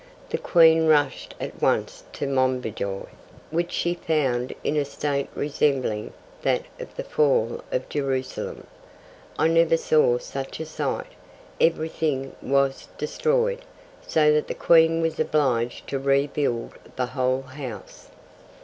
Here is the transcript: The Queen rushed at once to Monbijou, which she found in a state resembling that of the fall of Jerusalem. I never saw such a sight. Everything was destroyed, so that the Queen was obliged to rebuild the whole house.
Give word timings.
The 0.31 0.39
Queen 0.39 0.87
rushed 0.87 1.35
at 1.39 1.61
once 1.61 2.03
to 2.13 2.25
Monbijou, 2.25 3.05
which 3.51 3.71
she 3.71 3.93
found 3.93 4.51
in 4.63 4.75
a 4.75 4.83
state 4.83 5.29
resembling 5.35 6.11
that 6.41 6.63
of 6.79 6.95
the 6.95 7.03
fall 7.03 7.63
of 7.71 7.87
Jerusalem. 7.87 8.65
I 9.37 9.47
never 9.47 9.77
saw 9.77 10.17
such 10.17 10.59
a 10.59 10.65
sight. 10.65 11.11
Everything 11.59 12.35
was 12.41 12.87
destroyed, 12.97 13.61
so 14.07 14.33
that 14.33 14.47
the 14.47 14.55
Queen 14.55 15.03
was 15.03 15.19
obliged 15.19 15.87
to 15.89 15.99
rebuild 15.99 16.73
the 16.95 17.05
whole 17.05 17.43
house. 17.43 18.07